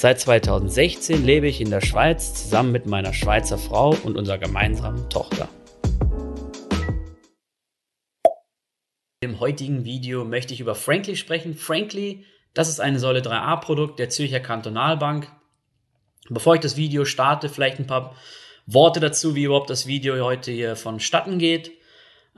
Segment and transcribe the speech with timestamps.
[0.00, 5.10] Seit 2016 lebe ich in der Schweiz zusammen mit meiner Schweizer Frau und unserer gemeinsamen
[5.10, 5.48] Tochter.
[9.20, 11.54] Im heutigen Video möchte ich über Frankly sprechen.
[11.54, 12.24] Frankly,
[12.54, 15.32] das ist ein Säule 3a Produkt der Zürcher Kantonalbank.
[16.28, 18.14] Bevor ich das Video starte, vielleicht ein paar
[18.66, 21.72] Worte dazu, wie überhaupt das Video heute hier vonstatten geht.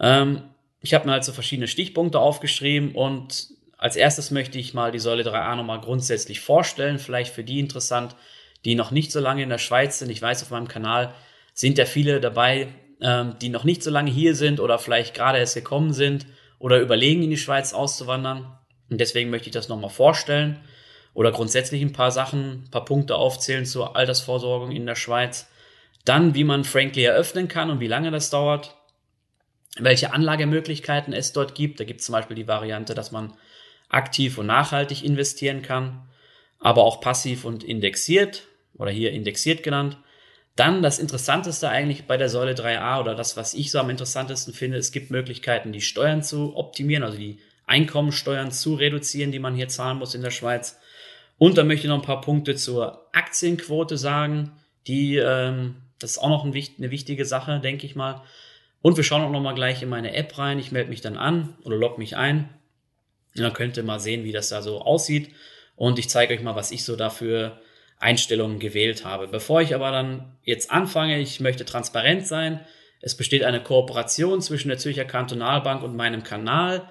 [0.01, 0.45] Ähm,
[0.81, 5.23] ich habe mir also verschiedene Stichpunkte aufgeschrieben und als erstes möchte ich mal die Säule
[5.23, 8.15] 3a nochmal grundsätzlich vorstellen, vielleicht für die interessant,
[8.67, 10.11] die noch nicht so lange in der Schweiz sind.
[10.11, 11.15] Ich weiß, auf meinem Kanal
[11.55, 12.69] sind ja viele dabei,
[13.01, 16.27] ähm, die noch nicht so lange hier sind oder vielleicht gerade erst gekommen sind
[16.59, 18.55] oder überlegen, in die Schweiz auszuwandern.
[18.91, 20.61] Und deswegen möchte ich das nochmal vorstellen
[21.15, 25.49] oder grundsätzlich ein paar Sachen, ein paar Punkte aufzählen zur Altersvorsorgung in der Schweiz.
[26.05, 28.77] Dann, wie man Frankly eröffnen kann und wie lange das dauert.
[29.79, 31.81] Welche Anlagemöglichkeiten es dort gibt.
[31.81, 33.33] Da gibt es zum Beispiel die Variante, dass man
[33.91, 36.09] aktiv und nachhaltig investieren kann,
[36.59, 39.99] aber auch passiv und indexiert oder hier indexiert genannt.
[40.57, 44.55] Dann das Interessanteste eigentlich bei der Säule 3a oder das, was ich so am interessantesten
[44.55, 49.55] finde, es gibt Möglichkeiten, die Steuern zu optimieren, also die Einkommensteuern zu reduzieren, die man
[49.55, 50.79] hier zahlen muss in der Schweiz.
[51.39, 54.53] Und dann möchte ich noch ein paar Punkte zur Aktienquote sagen,
[54.87, 58.23] die ähm, das ist auch noch ein, eine wichtige Sache, denke ich mal.
[58.83, 60.59] Und wir schauen auch noch mal gleich in meine App rein.
[60.59, 62.49] Ich melde mich dann an oder logge mich ein.
[63.37, 65.31] Und dann könnt ihr mal sehen, wie das da so aussieht.
[65.77, 67.61] Und ich zeige euch mal, was ich so dafür
[67.99, 69.29] Einstellungen gewählt habe.
[69.29, 72.61] Bevor ich aber dann jetzt anfange, ich möchte transparent sein.
[73.01, 76.89] Es besteht eine Kooperation zwischen der Zürcher Kantonalbank und meinem Kanal.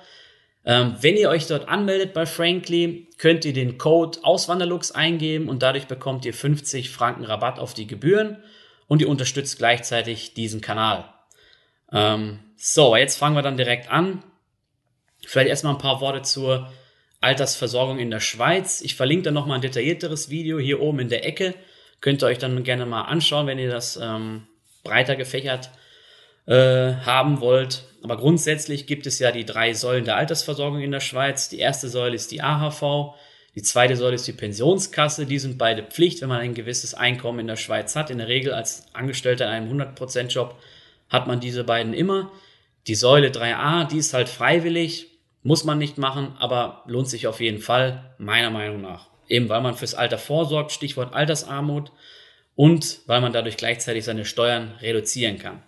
[0.66, 5.64] Ähm, wenn ihr euch dort anmeldet bei Frankly, könnt ihr den Code Auswanderlux eingeben und
[5.64, 8.38] dadurch bekommt ihr 50 Franken Rabatt auf die Gebühren
[8.88, 11.06] und ihr unterstützt gleichzeitig diesen Kanal.
[11.92, 14.24] Ähm, so, jetzt fangen wir dann direkt an.
[15.26, 16.72] Vielleicht erstmal ein paar Worte zur
[17.22, 18.82] Altersversorgung in der Schweiz.
[18.82, 21.54] Ich verlinke dann nochmal ein detaillierteres Video hier oben in der Ecke.
[22.02, 24.48] Könnt ihr euch dann gerne mal anschauen, wenn ihr das ähm,
[24.84, 25.70] breiter gefächert
[26.46, 27.84] äh, haben wollt.
[28.04, 31.50] Aber grundsätzlich gibt es ja die drei Säulen der Altersversorgung in der Schweiz.
[31.50, 33.16] Die erste Säule ist die AHV,
[33.56, 35.26] die zweite Säule ist die Pensionskasse.
[35.26, 38.10] Die sind beide Pflicht, wenn man ein gewisses Einkommen in der Schweiz hat.
[38.10, 40.56] In der Regel als Angestellter in einem 100%-Job
[41.10, 42.32] hat man diese beiden immer.
[42.88, 45.09] Die Säule 3a, die ist halt freiwillig,
[45.44, 49.08] muss man nicht machen, aber lohnt sich auf jeden Fall, meiner Meinung nach.
[49.28, 51.92] Eben weil man fürs Alter vorsorgt, Stichwort Altersarmut,
[52.56, 55.64] und weil man dadurch gleichzeitig seine Steuern reduzieren kann.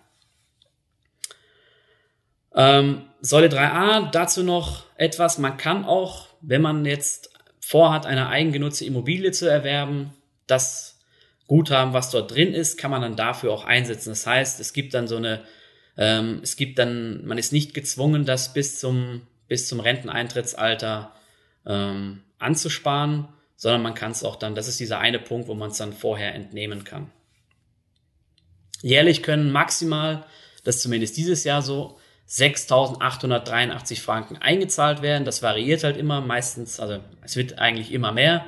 [2.54, 8.84] Ähm, Säule 3a, dazu noch etwas, man kann auch, wenn man jetzt vorhat, eine eigengenutzte
[8.84, 10.12] Immobilie zu erwerben,
[10.46, 10.98] das
[11.46, 14.10] Guthaben, was dort drin ist, kann man dann dafür auch einsetzen.
[14.10, 15.40] Das heißt, es gibt dann so eine,
[15.96, 19.22] ähm, es gibt dann, man ist nicht gezwungen, das bis zum,
[19.52, 21.12] bis zum Renteneintrittsalter
[21.66, 25.72] ähm, anzusparen, sondern man kann es auch dann, das ist dieser eine Punkt, wo man
[25.72, 27.10] es dann vorher entnehmen kann.
[28.80, 30.24] Jährlich können maximal,
[30.64, 31.98] das zumindest dieses Jahr so,
[32.30, 35.26] 6.883 Franken eingezahlt werden.
[35.26, 38.46] Das variiert halt immer, meistens, also es wird eigentlich immer mehr,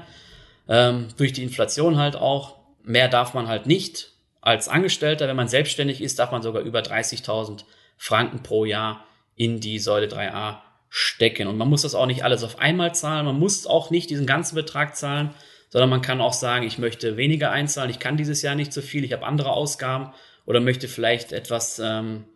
[0.68, 2.56] ähm, durch die Inflation halt auch.
[2.82, 5.28] Mehr darf man halt nicht als Angestellter.
[5.28, 7.64] Wenn man selbstständig ist, darf man sogar über 30.000
[7.98, 9.04] Franken pro Jahr
[9.36, 10.63] in die Säule 3a
[10.96, 11.48] stecken.
[11.48, 13.26] Und man muss das auch nicht alles auf einmal zahlen.
[13.26, 15.30] Man muss auch nicht diesen ganzen Betrag zahlen,
[15.68, 17.90] sondern man kann auch sagen, ich möchte weniger einzahlen.
[17.90, 19.02] Ich kann dieses Jahr nicht so viel.
[19.02, 20.12] Ich habe andere Ausgaben
[20.46, 22.26] oder möchte vielleicht etwas ähm,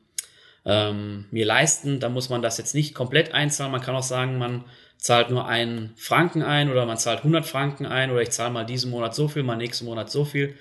[0.64, 2.00] ähm, mir leisten.
[2.00, 3.70] Da muss man das jetzt nicht komplett einzahlen.
[3.70, 4.64] Man kann auch sagen, man
[4.96, 8.66] zahlt nur einen Franken ein oder man zahlt 100 Franken ein oder ich zahle mal
[8.66, 10.56] diesen Monat so viel, mal nächsten Monat so viel.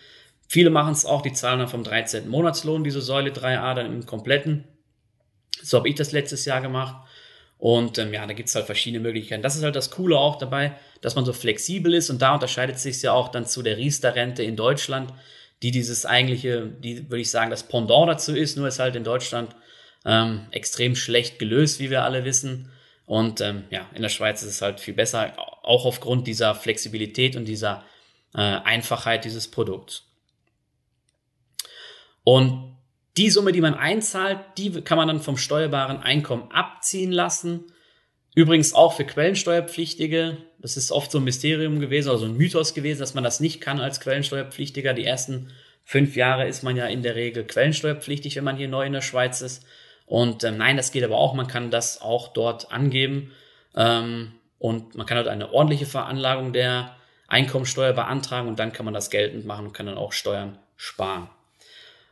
[0.48, 2.30] Viele machen es auch, die zahlen dann vom 13.
[2.30, 4.66] Monatslohn diese Säule 3a dann im kompletten.
[5.64, 7.07] So habe ich das letztes Jahr gemacht.
[7.60, 9.42] Und ähm, ja, da gibt es halt verschiedene Möglichkeiten.
[9.42, 12.80] Das ist halt das Coole auch dabei, dass man so flexibel ist und da unterscheidet
[12.80, 15.12] sich ja auch dann zu der Riester-Rente in Deutschland,
[15.64, 19.04] die dieses eigentliche, die würde ich sagen, das Pendant dazu ist, nur ist halt in
[19.04, 19.56] Deutschland
[20.06, 22.72] ähm, extrem schlecht gelöst, wie wir alle wissen.
[23.08, 25.34] Und ähm, ja, in der Schweiz ist es halt viel besser,
[25.64, 27.84] auch aufgrund dieser Flexibilität und dieser
[28.36, 30.04] äh, Einfachheit dieses Produkts.
[32.24, 32.77] Und
[33.18, 37.66] die Summe, die man einzahlt, die kann man dann vom steuerbaren Einkommen abziehen lassen.
[38.36, 40.38] Übrigens auch für Quellensteuerpflichtige.
[40.60, 43.62] Das ist oft so ein Mysterium gewesen, also ein Mythos gewesen, dass man das nicht
[43.62, 44.94] kann als Quellensteuerpflichtiger.
[44.94, 45.52] Die ersten
[45.84, 49.02] fünf Jahre ist man ja in der Regel quellensteuerpflichtig, wenn man hier neu in der
[49.02, 49.66] Schweiz ist.
[50.06, 51.34] Und ähm, nein, das geht aber auch.
[51.34, 53.32] Man kann das auch dort angeben.
[53.76, 56.96] Ähm, und man kann halt eine ordentliche Veranlagung der
[57.28, 61.30] Einkommensteuer beantragen und dann kann man das geltend machen und kann dann auch Steuern sparen.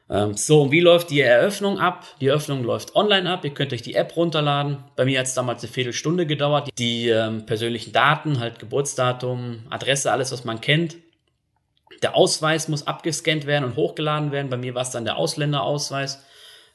[0.10, 2.06] Ähm, so, und wie läuft die Eröffnung ab?
[2.22, 3.44] Die Eröffnung läuft online ab.
[3.44, 4.84] Ihr könnt euch die App runterladen.
[4.96, 6.70] Bei mir hat es damals eine Viertelstunde gedauert.
[6.78, 10.98] Die ähm, persönlichen Daten, halt Geburtsdatum, Adresse, alles, was man kennt.
[12.04, 14.50] Der Ausweis muss abgescannt werden und hochgeladen werden.
[14.50, 16.24] Bei mir war es dann der Ausländerausweis.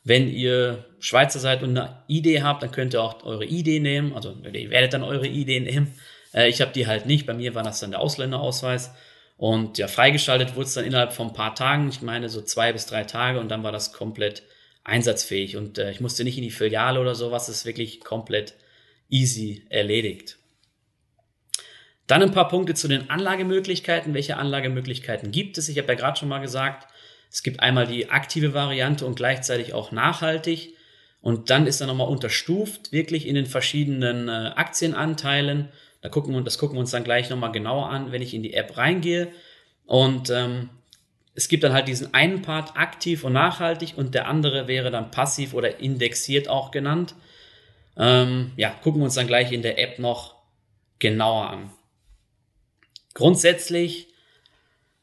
[0.03, 4.15] Wenn ihr Schweizer seid und eine ID habt, dann könnt ihr auch eure ID nehmen.
[4.15, 5.95] Also ihr werdet dann eure ID nehmen.
[6.35, 7.27] Äh, ich habe die halt nicht.
[7.27, 8.93] Bei mir war das dann der Ausländerausweis.
[9.41, 12.75] Und ja, freigeschaltet wurde es dann innerhalb von ein paar Tagen, ich meine so zwei
[12.75, 14.43] bis drei Tage und dann war das komplett
[14.85, 15.57] einsatzfähig.
[15.57, 18.53] Und äh, ich musste nicht in die Filiale oder sowas, das ist wirklich komplett
[19.09, 20.37] easy erledigt.
[22.07, 24.13] Dann ein paar Punkte zu den Anlagemöglichkeiten.
[24.13, 25.71] Welche Anlagemöglichkeiten gibt es?
[25.71, 26.87] Ich habe ja gerade schon mal gesagt,
[27.31, 30.77] es gibt einmal die aktive Variante und gleichzeitig auch nachhaltig.
[31.23, 35.71] Und dann ist er nochmal unterstuft, wirklich in den verschiedenen äh, Aktienanteilen
[36.03, 38.43] da gucken wir, das gucken wir uns dann gleich nochmal genauer an, wenn ich in
[38.43, 39.29] die App reingehe.
[39.87, 40.71] Und ähm,
[41.35, 45.11] es gibt dann halt diesen einen Part aktiv und nachhaltig und der andere wäre dann
[45.11, 47.15] passiv oder indexiert auch genannt.
[47.97, 50.37] Ähm, ja, gucken wir uns dann gleich in der App noch
[50.99, 51.71] genauer an.
[53.15, 54.09] Grundsätzlich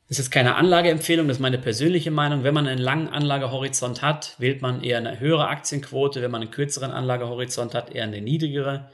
[0.09, 2.43] ist es keine Anlageempfehlung, das ist meine persönliche Meinung.
[2.43, 6.21] Wenn man einen langen Anlagehorizont hat, wählt man eher eine höhere Aktienquote.
[6.21, 8.89] Wenn man einen kürzeren Anlagehorizont hat, eher eine niedrigere.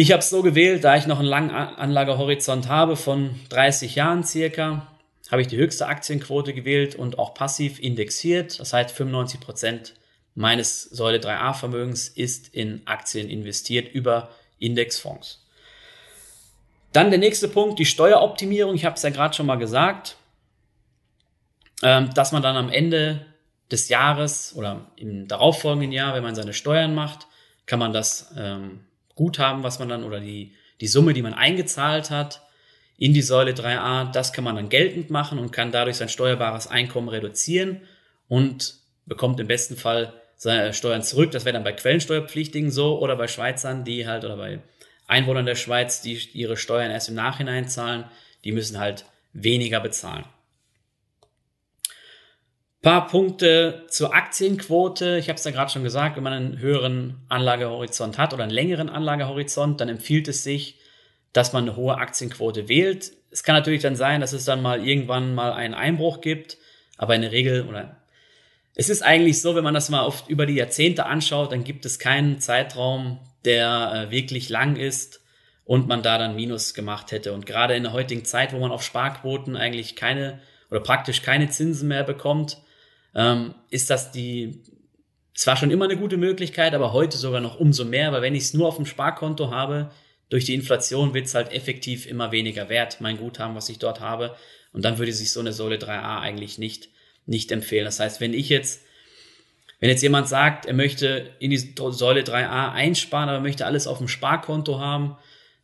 [0.00, 4.22] Ich habe es so gewählt, da ich noch einen langen Anlagehorizont habe von 30 Jahren
[4.22, 4.86] circa,
[5.28, 8.60] habe ich die höchste Aktienquote gewählt und auch passiv indexiert.
[8.60, 9.94] Das heißt, 95 Prozent
[10.36, 14.30] meines Säule 3a Vermögens ist in Aktien investiert über
[14.60, 15.44] Indexfonds.
[16.92, 18.76] Dann der nächste Punkt, die Steueroptimierung.
[18.76, 20.14] Ich habe es ja gerade schon mal gesagt,
[21.82, 23.26] ähm, dass man dann am Ende
[23.68, 27.26] des Jahres oder im darauffolgenden Jahr, wenn man seine Steuern macht,
[27.66, 28.84] kann man das ähm,
[29.18, 32.40] Guthaben, was man dann oder die, die Summe, die man eingezahlt hat
[32.96, 36.68] in die Säule 3a, das kann man dann geltend machen und kann dadurch sein steuerbares
[36.68, 37.80] Einkommen reduzieren
[38.28, 38.74] und
[39.06, 41.32] bekommt im besten Fall seine Steuern zurück.
[41.32, 44.60] Das wäre dann bei Quellensteuerpflichtigen so oder bei Schweizern, die halt oder bei
[45.08, 48.04] Einwohnern der Schweiz, die ihre Steuern erst im Nachhinein zahlen,
[48.44, 50.24] die müssen halt weniger bezahlen.
[52.88, 55.18] Paar Punkte zur Aktienquote.
[55.18, 58.50] Ich habe es ja gerade schon gesagt, wenn man einen höheren Anlagehorizont hat oder einen
[58.50, 60.78] längeren Anlagehorizont, dann empfiehlt es sich,
[61.34, 63.12] dass man eine hohe Aktienquote wählt.
[63.30, 66.56] Es kann natürlich dann sein, dass es dann mal irgendwann mal einen Einbruch gibt,
[66.96, 67.98] aber in der Regel oder
[68.74, 71.84] es ist eigentlich so, wenn man das mal oft über die Jahrzehnte anschaut, dann gibt
[71.84, 75.20] es keinen Zeitraum, der äh, wirklich lang ist
[75.66, 77.34] und man da dann Minus gemacht hätte.
[77.34, 80.40] Und gerade in der heutigen Zeit, wo man auf Sparquoten eigentlich keine
[80.70, 82.62] oder praktisch keine Zinsen mehr bekommt,
[83.18, 84.62] ähm, ist das die,
[85.34, 88.36] es war schon immer eine gute Möglichkeit, aber heute sogar noch umso mehr, weil wenn
[88.36, 89.90] ich es nur auf dem Sparkonto habe,
[90.30, 94.00] durch die Inflation wird es halt effektiv immer weniger wert, mein Guthaben, was ich dort
[94.00, 94.36] habe.
[94.72, 96.90] Und dann würde sich so eine Säule 3a eigentlich nicht,
[97.26, 97.86] nicht empfehlen.
[97.86, 98.82] Das heißt, wenn ich jetzt,
[99.80, 103.98] wenn jetzt jemand sagt, er möchte in die Säule 3a einsparen, aber möchte alles auf
[103.98, 105.16] dem Sparkonto haben,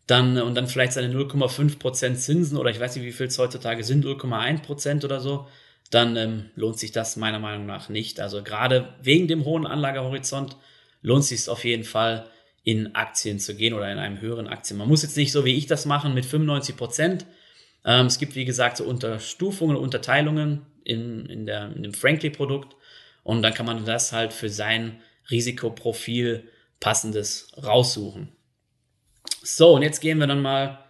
[0.08, 3.84] dann, und dann vielleicht seine 0,5% Zinsen oder ich weiß nicht, wie viel es heutzutage
[3.84, 5.46] sind, 0,1% oder so,
[5.90, 8.20] dann ähm, lohnt sich das meiner Meinung nach nicht.
[8.20, 10.56] Also gerade wegen dem hohen Anlagehorizont
[11.02, 12.30] lohnt sich es auf jeden Fall,
[12.64, 14.78] in Aktien zu gehen oder in einem höheren Aktien.
[14.78, 17.26] Man muss jetzt nicht so wie ich das machen mit 95 Prozent.
[17.84, 22.74] Ähm, es gibt, wie gesagt, so Unterstufungen, Unterteilungen in, in, der, in dem Frankly-Produkt
[23.22, 25.00] und dann kann man das halt für sein
[25.30, 26.48] Risikoprofil
[26.80, 28.32] passendes raussuchen.
[29.42, 30.84] So, und jetzt gehen wir dann mal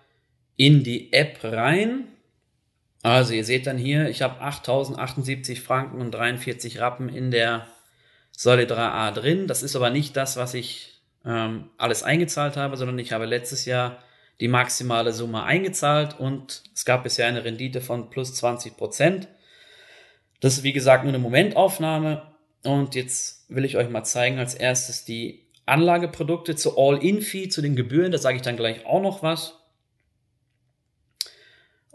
[0.57, 2.07] in die App rein.
[3.05, 7.67] Also ihr seht dann hier, ich habe 8078 Franken und 43 Rappen in der
[8.33, 9.47] Säule 3a drin.
[9.47, 13.67] Das ist aber nicht das, was ich ähm, alles eingezahlt habe, sondern ich habe letztes
[13.67, 14.03] Jahr
[14.41, 19.29] die maximale Summe eingezahlt und es gab bisher eine Rendite von plus 20 Prozent.
[20.41, 22.23] Das ist wie gesagt nur eine Momentaufnahme
[22.63, 27.77] und jetzt will ich euch mal zeigen als erstes die Anlageprodukte zu All-In-Fee, zu den
[27.77, 29.61] Gebühren, da sage ich dann gleich auch noch was.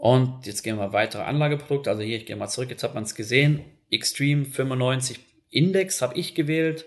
[0.00, 1.90] Und jetzt gehen wir weitere Anlageprodukte.
[1.90, 3.62] Also hier, ich gehe mal zurück, jetzt hat man es gesehen.
[3.90, 6.86] Extreme 95 Index habe ich gewählt,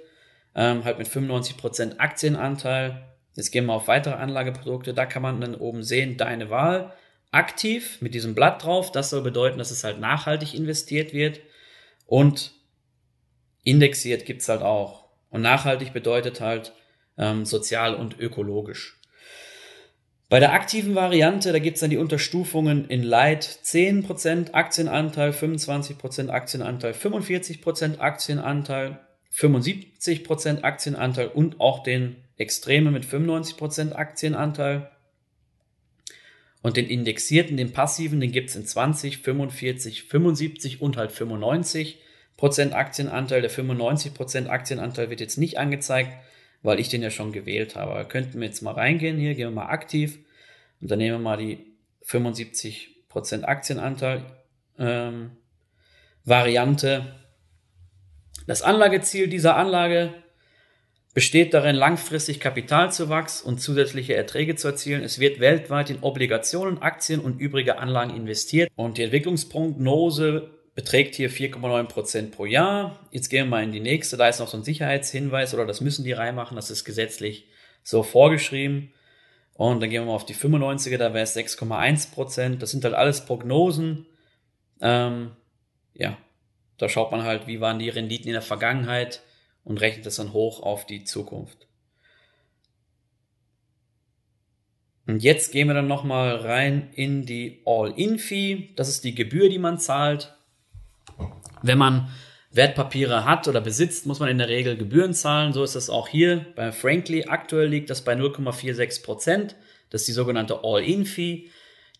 [0.55, 3.03] ähm, halt mit 95% Aktienanteil.
[3.35, 4.95] Jetzt gehen wir auf weitere Anlageprodukte.
[4.95, 6.91] Da kann man dann oben sehen, deine Wahl.
[7.29, 8.91] Aktiv mit diesem Blatt drauf.
[8.91, 11.39] Das soll bedeuten, dass es halt nachhaltig investiert wird.
[12.07, 12.53] Und
[13.61, 15.05] indexiert gibt's halt auch.
[15.29, 16.73] Und nachhaltig bedeutet halt
[17.19, 18.99] ähm, sozial und ökologisch.
[20.33, 26.29] Bei der aktiven Variante, da gibt es dann die Unterstufungen in Light 10% Aktienanteil, 25%
[26.29, 28.99] Aktienanteil, 45% Aktienanteil,
[29.31, 34.89] 75% Aktienanteil und auch den Extreme mit 95% Aktienanteil.
[36.63, 42.71] Und den indexierten, den passiven, den gibt es in 20, 45, 75 und halt 95%
[42.71, 43.41] Aktienanteil.
[43.41, 46.11] Der 95% Aktienanteil wird jetzt nicht angezeigt,
[46.63, 47.91] weil ich den ja schon gewählt habe.
[47.91, 50.17] Aber könnten wir jetzt mal reingehen hier, gehen wir mal aktiv
[50.81, 51.59] und dann nehmen wir mal die
[52.05, 54.25] 75% Aktienanteil
[54.79, 55.31] ähm,
[56.25, 57.19] Variante.
[58.47, 60.13] Das Anlageziel dieser Anlage
[61.13, 65.03] besteht darin, langfristig Kapitalzuwachs und zusätzliche Erträge zu erzielen.
[65.03, 71.29] Es wird weltweit in Obligationen, Aktien und übrige Anlagen investiert und die Entwicklungsprognose beträgt hier
[71.29, 72.99] 4,9 Prozent pro Jahr.
[73.11, 74.17] Jetzt gehen wir mal in die nächste.
[74.17, 76.55] Da ist noch so ein Sicherheitshinweis oder das müssen die reinmachen.
[76.55, 77.47] Das ist gesetzlich
[77.83, 78.91] so vorgeschrieben.
[79.53, 82.61] Und dann gehen wir mal auf die 95er, da wäre es 6,1 Prozent.
[82.61, 84.07] Das sind halt alles Prognosen.
[84.81, 85.31] Ähm,
[85.93, 86.17] ja,
[86.77, 89.21] da schaut man halt, wie waren die Renditen in der Vergangenheit
[89.63, 91.67] und rechnet das dann hoch auf die Zukunft.
[95.05, 98.69] Und jetzt gehen wir dann nochmal rein in die All-In-Fee.
[98.75, 100.33] Das ist die Gebühr, die man zahlt.
[101.63, 102.09] Wenn man
[102.51, 105.53] Wertpapiere hat oder besitzt, muss man in der Regel Gebühren zahlen.
[105.53, 107.25] So ist das auch hier bei Frankly.
[107.25, 109.55] Aktuell liegt das bei 0,46 Prozent.
[109.89, 111.49] Das ist die sogenannte All-In-Fee.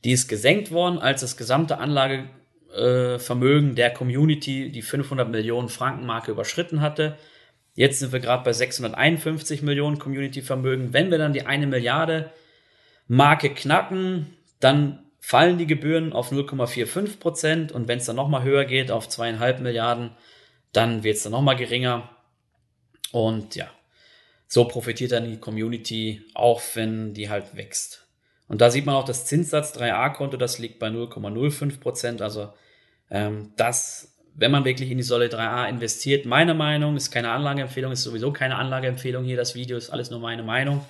[0.04, 6.32] Die ist gesenkt worden, als das gesamte Anlagevermögen der Community die 500 Millionen Franken Marke
[6.32, 7.18] überschritten hatte.
[7.76, 10.94] Jetzt sind wir gerade bei 651 Millionen Community-Vermögen.
[10.94, 12.32] Wenn wir dann die eine Milliarde
[13.08, 18.66] Marke knacken, dann fallen die Gebühren auf 0,45 Prozent und wenn es dann nochmal höher
[18.66, 20.12] geht auf zweieinhalb Milliarden,
[20.74, 22.10] dann wird es dann nochmal geringer.
[23.14, 23.70] Und ja,
[24.48, 28.06] so profitiert dann die Community auch, wenn die halt wächst.
[28.50, 32.22] Und da sieht man auch das Zinssatz 3a-Konto, das liegt bei 0,05 Prozent.
[32.22, 32.52] Also
[33.10, 37.92] ähm, das wenn man wirklich in die Säule 3a investiert, meine Meinung, ist keine Anlageempfehlung,
[37.92, 40.84] ist sowieso keine Anlageempfehlung hier, das Video ist alles nur meine Meinung,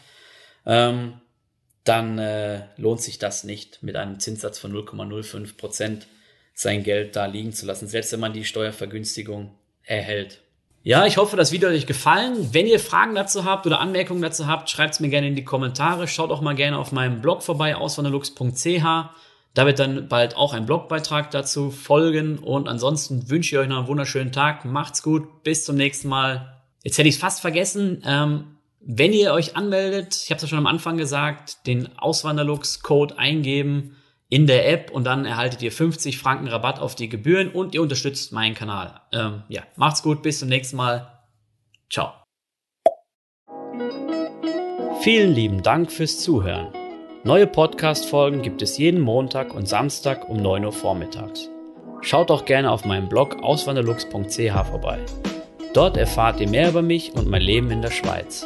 [0.66, 1.16] ähm,
[1.84, 6.08] dann äh, lohnt sich das nicht, mit einem Zinssatz von 0,05 Prozent
[6.54, 9.52] sein Geld da liegen zu lassen, selbst wenn man die Steuervergünstigung
[9.84, 10.42] erhält.
[10.86, 12.50] Ja, ich hoffe, das Video hat euch gefallen.
[12.52, 15.46] Wenn ihr Fragen dazu habt oder Anmerkungen dazu habt, schreibt es mir gerne in die
[15.46, 16.10] Kommentare.
[16.10, 18.84] Schaut auch mal gerne auf meinem Blog vorbei, auswanderlux.ch.
[19.54, 22.38] Da wird dann bald auch ein Blogbeitrag dazu folgen.
[22.38, 24.66] Und ansonsten wünsche ich euch noch einen wunderschönen Tag.
[24.66, 25.44] Macht's gut.
[25.44, 26.62] Bis zum nächsten Mal.
[26.84, 28.04] Jetzt hätte ich es fast vergessen.
[28.06, 28.53] Ähm,
[28.86, 33.96] wenn ihr euch anmeldet, ich habe es ja schon am Anfang gesagt, den Auswanderlux-Code eingeben
[34.30, 37.82] in der App und dann erhaltet ihr 50 Franken Rabatt auf die Gebühren und ihr
[37.82, 39.00] unterstützt meinen Kanal.
[39.14, 40.22] Ähm, ja, macht's gut.
[40.22, 41.08] Bis zum nächsten Mal.
[41.90, 42.12] Ciao.
[45.02, 46.74] Vielen lieben Dank fürs Zuhören.
[47.24, 51.50] Neue Podcast-Folgen gibt es jeden Montag und Samstag um 9 Uhr vormittags.
[52.02, 55.00] Schaut auch gerne auf meinem Blog auswanderlux.ch vorbei.
[55.74, 58.46] Dort erfahrt ihr mehr über mich und mein Leben in der Schweiz.